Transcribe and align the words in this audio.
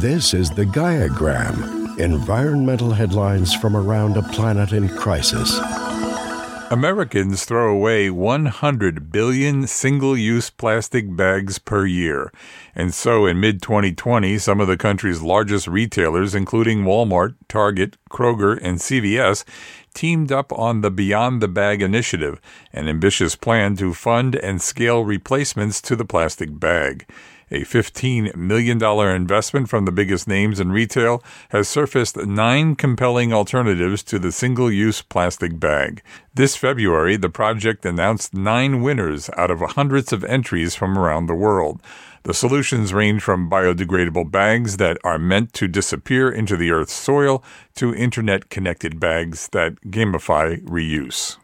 This 0.00 0.32
is 0.32 0.50
the 0.50 0.64
Gaiagram 0.64 1.98
environmental 1.98 2.92
headlines 2.92 3.52
from 3.52 3.76
around 3.76 4.16
a 4.16 4.22
planet 4.22 4.70
in 4.70 4.88
crisis. 4.88 5.58
Americans 6.70 7.44
throw 7.44 7.74
away 7.74 8.08
100 8.08 9.10
billion 9.10 9.66
single 9.66 10.16
use 10.16 10.50
plastic 10.50 11.16
bags 11.16 11.58
per 11.58 11.84
year. 11.84 12.30
And 12.76 12.94
so 12.94 13.26
in 13.26 13.40
mid 13.40 13.60
2020, 13.60 14.38
some 14.38 14.60
of 14.60 14.68
the 14.68 14.76
country's 14.76 15.20
largest 15.20 15.66
retailers, 15.66 16.32
including 16.32 16.84
Walmart, 16.84 17.34
Target, 17.48 17.96
Kroger, 18.08 18.56
and 18.62 18.78
CVS, 18.78 19.44
teamed 19.94 20.30
up 20.30 20.52
on 20.52 20.82
the 20.82 20.92
Beyond 20.92 21.42
the 21.42 21.48
Bag 21.48 21.82
initiative, 21.82 22.40
an 22.72 22.88
ambitious 22.88 23.34
plan 23.34 23.74
to 23.78 23.92
fund 23.92 24.36
and 24.36 24.62
scale 24.62 25.04
replacements 25.04 25.80
to 25.80 25.96
the 25.96 26.04
plastic 26.04 26.56
bag. 26.60 27.04
A 27.50 27.60
$15 27.60 28.36
million 28.36 28.82
investment 28.82 29.70
from 29.70 29.86
the 29.86 29.92
biggest 29.92 30.28
names 30.28 30.60
in 30.60 30.70
retail 30.70 31.22
has 31.48 31.66
surfaced 31.66 32.16
nine 32.16 32.76
compelling 32.76 33.32
alternatives 33.32 34.02
to 34.04 34.18
the 34.18 34.32
single 34.32 34.70
use 34.70 35.00
plastic 35.00 35.58
bag. 35.58 36.02
This 36.34 36.56
February, 36.56 37.16
the 37.16 37.30
project 37.30 37.86
announced 37.86 38.34
nine 38.34 38.82
winners 38.82 39.30
out 39.36 39.50
of 39.50 39.60
hundreds 39.60 40.12
of 40.12 40.24
entries 40.24 40.74
from 40.74 40.98
around 40.98 41.26
the 41.26 41.34
world. 41.34 41.80
The 42.24 42.34
solutions 42.34 42.92
range 42.92 43.22
from 43.22 43.48
biodegradable 43.48 44.30
bags 44.30 44.76
that 44.76 44.98
are 45.02 45.18
meant 45.18 45.54
to 45.54 45.68
disappear 45.68 46.30
into 46.30 46.56
the 46.56 46.70
Earth's 46.70 46.92
soil 46.92 47.42
to 47.76 47.94
internet 47.94 48.50
connected 48.50 49.00
bags 49.00 49.48
that 49.52 49.80
gamify 49.86 50.62
reuse. 50.64 51.38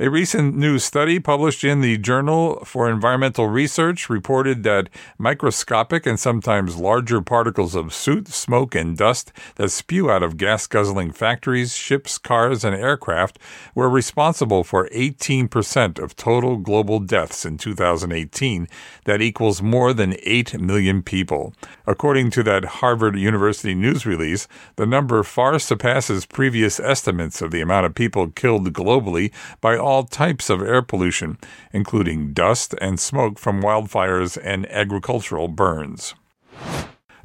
A 0.00 0.08
recent 0.08 0.54
new 0.54 0.78
study 0.78 1.18
published 1.18 1.64
in 1.64 1.80
the 1.80 1.98
Journal 1.98 2.64
for 2.64 2.88
Environmental 2.88 3.48
Research 3.48 4.08
reported 4.08 4.62
that 4.62 4.88
microscopic 5.18 6.06
and 6.06 6.20
sometimes 6.20 6.76
larger 6.76 7.20
particles 7.20 7.74
of 7.74 7.92
soot, 7.92 8.28
smoke, 8.28 8.76
and 8.76 8.96
dust 8.96 9.32
that 9.56 9.70
spew 9.70 10.08
out 10.08 10.22
of 10.22 10.36
gas 10.36 10.68
guzzling 10.68 11.10
factories, 11.10 11.74
ships, 11.74 12.16
cars, 12.16 12.62
and 12.62 12.76
aircraft 12.76 13.40
were 13.74 13.90
responsible 13.90 14.62
for 14.62 14.88
18% 14.90 15.98
of 15.98 16.14
total 16.14 16.58
global 16.58 17.00
deaths 17.00 17.44
in 17.44 17.58
2018. 17.58 18.68
That 19.04 19.20
equals 19.20 19.60
more 19.60 19.92
than 19.92 20.14
8 20.22 20.60
million 20.60 21.02
people. 21.02 21.54
According 21.88 22.30
to 22.32 22.44
that 22.44 22.64
Harvard 22.64 23.18
University 23.18 23.74
news 23.74 24.06
release, 24.06 24.46
the 24.76 24.86
number 24.86 25.24
far 25.24 25.58
surpasses 25.58 26.24
previous 26.24 26.78
estimates 26.78 27.42
of 27.42 27.50
the 27.50 27.62
amount 27.62 27.86
of 27.86 27.96
people 27.96 28.28
killed 28.28 28.72
globally 28.72 29.32
by 29.60 29.76
all 29.88 30.04
types 30.04 30.50
of 30.50 30.60
air 30.60 30.82
pollution, 30.82 31.38
including 31.72 32.34
dust 32.34 32.74
and 32.78 33.00
smoke 33.00 33.38
from 33.38 33.62
wildfires 33.62 34.36
and 34.44 34.70
agricultural 34.70 35.48
burns. 35.48 36.14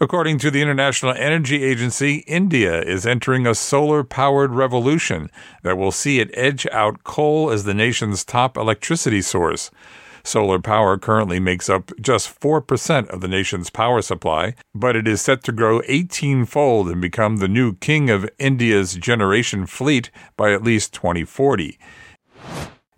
According 0.00 0.38
to 0.38 0.50
the 0.50 0.62
International 0.62 1.12
Energy 1.12 1.64
Agency, 1.64 2.18
India 2.28 2.80
is 2.80 3.04
entering 3.04 3.48
a 3.48 3.56
solar 3.56 4.04
powered 4.04 4.52
revolution 4.52 5.28
that 5.64 5.76
will 5.76 5.90
see 5.90 6.20
it 6.20 6.30
edge 6.34 6.64
out 6.68 7.02
coal 7.02 7.50
as 7.50 7.64
the 7.64 7.74
nation's 7.74 8.24
top 8.24 8.56
electricity 8.56 9.22
source. 9.22 9.72
Solar 10.22 10.60
power 10.60 10.98
currently 10.98 11.40
makes 11.40 11.68
up 11.68 11.90
just 12.00 12.38
4% 12.38 13.08
of 13.08 13.20
the 13.20 13.26
nation's 13.28 13.70
power 13.70 14.02
supply, 14.02 14.54
but 14.72 14.94
it 14.94 15.08
is 15.08 15.20
set 15.20 15.42
to 15.44 15.50
grow 15.50 15.82
18 15.88 16.44
fold 16.46 16.88
and 16.88 17.00
become 17.00 17.38
the 17.38 17.48
new 17.48 17.74
king 17.74 18.08
of 18.08 18.30
India's 18.38 18.94
generation 18.94 19.66
fleet 19.66 20.12
by 20.36 20.52
at 20.52 20.62
least 20.62 20.92
2040. 20.94 21.76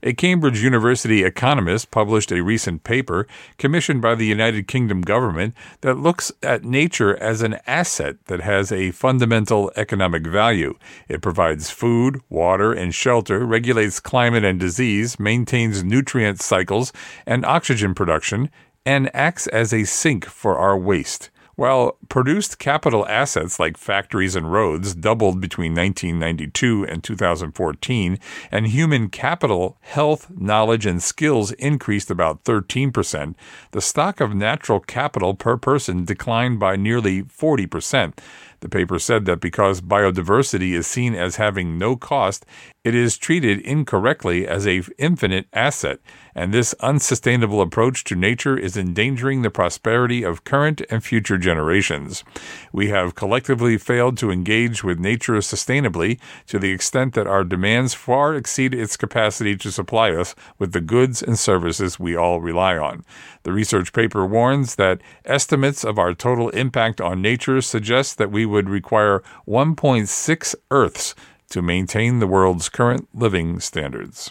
A 0.07 0.13
Cambridge 0.13 0.63
University 0.63 1.25
economist 1.25 1.91
published 1.91 2.31
a 2.31 2.43
recent 2.43 2.85
paper 2.85 3.27
commissioned 3.57 4.03
by 4.03 4.15
the 4.15 4.27
United 4.27 4.69
Kingdom 4.69 5.01
government 5.01 5.55
that 5.81 5.97
looks 5.97 6.31
at 6.43 6.63
nature 6.63 7.17
as 7.23 7.41
an 7.41 7.57
asset 7.67 8.23
that 8.27 8.43
has 8.43 8.71
a 8.71 8.91
fundamental 8.91 9.73
economic 9.77 10.27
value. 10.27 10.75
It 11.09 11.23
provides 11.23 11.71
food, 11.71 12.21
water, 12.29 12.71
and 12.71 12.95
shelter, 12.95 13.47
regulates 13.47 13.99
climate 13.99 14.45
and 14.45 14.61
disease, 14.61 15.19
maintains 15.19 15.83
nutrient 15.83 16.39
cycles 16.39 16.93
and 17.27 17.47
oxygen 17.47 17.95
production, 17.95 18.51
and 18.85 19.11
acts 19.15 19.47
as 19.47 19.73
a 19.73 19.85
sink 19.85 20.27
for 20.27 20.59
our 20.59 20.77
waste. 20.77 21.31
While 21.57 21.99
produced 22.09 22.59
capital 22.59 23.07
assets 23.07 23.61
like 23.61 23.77
factories 23.77 24.35
and 24.35 24.51
roads 24.51 24.95
doubled 24.95 25.41
between 25.41 25.75
1992 25.75 26.85
and 26.87 27.03
2014, 27.05 28.19
and 28.51 28.67
human 28.67 29.09
capital, 29.09 29.79
health, 29.81 30.29
knowledge, 30.37 30.85
and 30.85 31.01
skills 31.01 31.53
increased 31.53 32.11
about 32.11 32.43
13%, 32.43 33.35
the 33.71 33.81
stock 33.81 34.21
of 34.21 34.35
natural 34.35 34.81
capital 34.81 35.35
per 35.35 35.57
person 35.57 36.05
declined 36.05 36.59
by 36.59 36.75
nearly 36.75 37.23
40%. 37.23 38.15
The 38.65 38.71
paper 38.71 38.99
said 38.99 39.27
that 39.27 39.41
because 39.41 39.83
biodiversity 39.83 40.73
is 40.73 40.87
seen 40.87 41.15
as 41.15 41.37
having 41.37 41.77
no 41.77 41.97
cost, 41.97 42.47
it 42.83 42.95
is 42.95 43.19
treated 43.19 43.61
incorrectly 43.61 44.49
as 44.49 44.67
a 44.67 44.83
infinite 44.97 45.47
asset, 45.53 46.01
and 46.35 46.53
this 46.53 46.75
unsustainable 46.81 47.61
approach 47.61 48.05
to 48.05 48.15
nature 48.15 48.57
is 48.57 48.77
endangering 48.77 49.43
the 49.43 49.51
prosperity 49.51 50.23
of 50.23 50.45
current 50.45 50.81
and 50.91 51.05
future 51.05 51.37
generations. 51.37 52.25
We 52.73 52.89
have 52.89 53.15
collectively 53.15 53.77
failed 53.77 54.17
to 54.19 54.31
engage 54.31 54.83
with 54.83 54.99
nature 54.99 55.35
sustainably 55.35 56.19
to 56.47 56.59
the 56.59 56.71
extent 56.71 57.15
that 57.15 57.27
our 57.27 57.45
demands 57.45 57.93
far 57.93 58.35
exceed 58.35 58.75
its 58.75 58.97
capacity 58.97 59.57
to 59.59 59.71
supply 59.71 60.13
us 60.13 60.35
with 60.59 60.73
the 60.73 60.81
goods 60.81 61.23
and 61.23 61.39
services 61.39 62.01
we 62.01 62.17
all 62.17 62.41
rely 62.41 62.79
on. 62.79 63.05
The 63.45 63.53
research 63.53 63.93
paper 63.93 64.27
warns 64.27 64.77
that 64.77 65.03
estimates 65.27 65.85
of 65.85 65.99
our 65.99 66.15
total 66.15 66.49
impact 66.51 67.01
on 67.01 67.21
nature 67.21 67.61
suggest 67.61 68.17
that 68.17 68.31
we 68.31 68.47
would 68.55 68.71
require 68.71 69.23
1.6 69.47 70.55
Earths 70.71 71.15
to 71.51 71.61
maintain 71.61 72.21
the 72.21 72.27
world's 72.27 72.69
current 72.69 73.09
living 73.13 73.59
standards. 73.61 74.31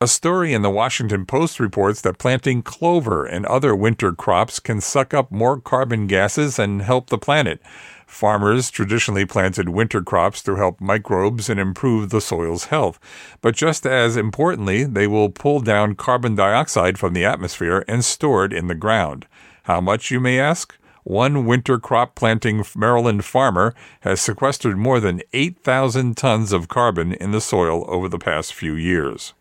A 0.00 0.06
story 0.06 0.52
in 0.52 0.60
the 0.60 0.68
Washington 0.68 1.24
Post 1.24 1.58
reports 1.58 2.02
that 2.02 2.18
planting 2.18 2.60
clover 2.60 3.24
and 3.24 3.46
other 3.46 3.74
winter 3.74 4.12
crops 4.12 4.60
can 4.60 4.82
suck 4.82 5.14
up 5.14 5.32
more 5.32 5.58
carbon 5.58 6.06
gases 6.06 6.58
and 6.58 6.82
help 6.82 7.08
the 7.08 7.16
planet. 7.16 7.62
Farmers 8.06 8.70
traditionally 8.70 9.24
planted 9.24 9.70
winter 9.70 10.02
crops 10.02 10.42
to 10.42 10.56
help 10.56 10.78
microbes 10.78 11.48
and 11.48 11.58
improve 11.58 12.10
the 12.10 12.20
soil's 12.20 12.66
health. 12.66 13.00
But 13.40 13.56
just 13.56 13.86
as 13.86 14.18
importantly, 14.18 14.84
they 14.84 15.06
will 15.06 15.30
pull 15.30 15.60
down 15.60 15.94
carbon 15.94 16.34
dioxide 16.34 16.98
from 16.98 17.14
the 17.14 17.24
atmosphere 17.24 17.82
and 17.88 18.04
store 18.04 18.44
it 18.44 18.52
in 18.52 18.66
the 18.66 18.74
ground. 18.74 19.26
How 19.62 19.80
much, 19.80 20.10
you 20.10 20.20
may 20.20 20.38
ask? 20.38 20.76
One 21.04 21.44
winter 21.44 21.78
crop 21.78 22.14
planting 22.14 22.64
Maryland 22.74 23.26
farmer 23.26 23.74
has 24.00 24.22
sequestered 24.22 24.78
more 24.78 25.00
than 25.00 25.20
8,000 25.34 26.16
tons 26.16 26.50
of 26.50 26.68
carbon 26.68 27.12
in 27.12 27.30
the 27.30 27.42
soil 27.42 27.84
over 27.88 28.08
the 28.08 28.18
past 28.18 28.54
few 28.54 28.74
years. 28.74 29.34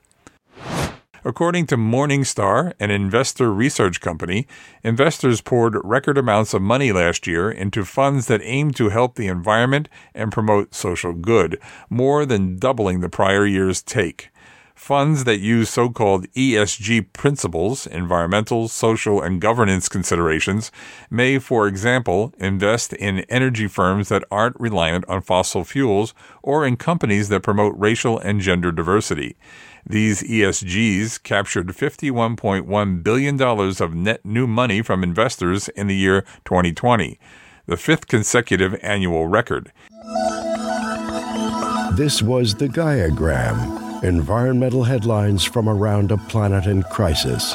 According 1.24 1.68
to 1.68 1.78
Morningstar, 1.78 2.74
an 2.82 2.92
investor 2.92 3.54
research 3.54 4.02
company, 4.02 4.46
investors 4.84 5.40
poured 5.40 5.78
record 5.86 6.18
amounts 6.18 6.54
of 6.54 6.62
money 6.62 6.92
last 6.92 7.26
year 7.26 7.50
into 7.50 7.86
funds 7.86 8.28
that 8.28 8.42
aim 8.44 8.72
to 8.72 8.90
help 8.90 9.16
the 9.16 9.28
environment 9.28 9.88
and 10.14 10.34
promote 10.34 10.76
social 10.76 11.14
good, 11.14 11.62
more 11.90 12.26
than 12.26 12.60
doubling 12.60 13.00
the 13.00 13.08
prior 13.08 13.46
year's 13.46 13.82
take. 13.82 14.33
Funds 14.76 15.24
that 15.26 15.40
use 15.40 15.70
so 15.70 15.88
called 15.90 16.28
ESG 16.32 17.14
principles, 17.14 17.86
environmental, 17.86 18.68
social, 18.68 19.22
and 19.22 19.40
governance 19.40 19.88
considerations, 19.88 20.72
may, 21.12 21.38
for 21.38 21.68
example, 21.68 22.34
invest 22.40 22.92
in 22.94 23.20
energy 23.30 23.68
firms 23.68 24.10
that 24.10 24.24
aren't 24.32 24.60
reliant 24.60 25.06
on 25.08 25.22
fossil 25.22 25.64
fuels 25.64 26.14
or 26.42 26.66
in 26.66 26.76
companies 26.76 27.30
that 27.30 27.44
promote 27.44 27.76
racial 27.78 28.18
and 28.20 28.42
gender 28.42 28.72
diversity. 28.72 29.38
These 29.86 30.24
ESGs 30.24 31.22
captured 31.22 31.68
$51.1 31.68 33.04
billion 33.04 33.42
of 33.42 33.94
net 33.94 34.26
new 34.26 34.48
money 34.48 34.82
from 34.82 35.04
investors 35.04 35.70
in 35.70 35.88
the 35.88 35.96
year 35.96 36.22
2020, 36.46 37.20
the 37.68 37.78
fifth 37.78 38.08
consecutive 38.08 38.76
annual 38.82 39.28
record. 39.28 39.72
This 41.96 42.24
was 42.24 42.56
the 42.56 42.68
Gaiagram 42.68 43.83
environmental 44.04 44.84
headlines 44.84 45.44
from 45.44 45.70
around 45.70 46.12
a 46.12 46.18
planet 46.18 46.66
in 46.66 46.84
crisis. 46.84 47.54